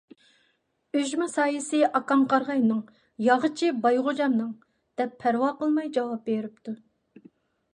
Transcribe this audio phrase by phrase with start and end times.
[0.99, 2.79] —ئۈجمە سايىسى ئاكاڭ قارىغاينىڭ،
[3.27, 4.49] ياغىچى باي غوجامنىڭ،—
[5.03, 6.75] دەپ پەرۋا قىلماي جاۋاب بېرىپتۇ.